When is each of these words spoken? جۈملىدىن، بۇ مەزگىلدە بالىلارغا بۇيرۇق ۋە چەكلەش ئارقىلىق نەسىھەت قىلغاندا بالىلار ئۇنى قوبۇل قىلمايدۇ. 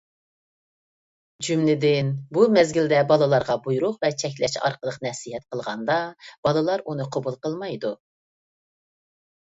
جۈملىدىن، 1.47 2.09
بۇ 2.37 2.47
مەزگىلدە 2.55 3.03
بالىلارغا 3.13 3.59
بۇيرۇق 3.67 4.01
ۋە 4.07 4.13
چەكلەش 4.23 4.57
ئارقىلىق 4.65 4.99
نەسىھەت 5.09 5.47
قىلغاندا 5.53 6.01
بالىلار 6.49 6.89
ئۇنى 6.89 7.11
قوبۇل 7.19 7.43
قىلمايدۇ. 7.47 7.97